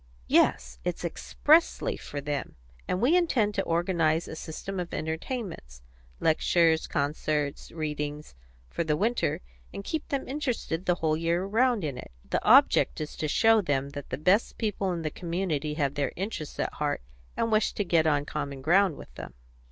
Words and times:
"Yes, 0.27 0.79
it's 0.83 1.05
expressly 1.05 1.95
for 1.95 2.21
them, 2.21 2.55
and 2.87 2.99
we 2.99 3.15
intend 3.15 3.53
to 3.53 3.61
organise 3.61 4.27
a 4.27 4.35
system 4.35 4.79
of 4.79 4.95
entertainments 4.95 5.83
lectures, 6.19 6.87
concerts, 6.87 7.71
readings 7.71 8.33
for 8.67 8.83
the 8.83 8.97
winter, 8.97 9.41
and 9.71 9.83
keep 9.83 10.07
them 10.07 10.27
interested 10.27 10.87
the 10.87 10.95
whole 10.95 11.15
year 11.15 11.43
round 11.45 11.83
in 11.83 11.99
it. 11.99 12.09
The 12.27 12.43
object 12.43 12.99
is 12.99 13.15
to 13.17 13.27
show 13.27 13.61
them 13.61 13.91
that 13.91 14.09
the 14.09 14.17
best 14.17 14.57
people 14.57 14.91
in 14.91 15.03
the 15.03 15.11
community 15.11 15.75
have 15.75 15.93
their 15.93 16.11
interests 16.15 16.59
at 16.59 16.73
heart, 16.73 17.03
and 17.37 17.51
wish 17.51 17.73
to 17.73 17.83
get 17.85 18.07
on 18.07 18.25
common 18.25 18.63
ground 18.63 18.97
with 18.97 19.13
them." 19.13 19.35